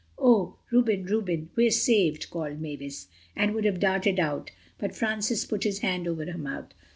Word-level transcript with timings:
"Oh—Reuben, 0.17 1.05
Reuben! 1.05 1.51
We're 1.55 1.69
saved," 1.69 2.31
called 2.31 2.59
Mavis, 2.59 3.07
and 3.35 3.53
would 3.53 3.65
have 3.65 3.79
darted 3.79 4.19
out, 4.19 4.49
but 4.79 4.95
Francis 4.95 5.45
put 5.45 5.63
his 5.63 5.81
hand 5.81 6.07
over 6.07 6.25
her 6.25 6.39
mouth. 6.39 6.73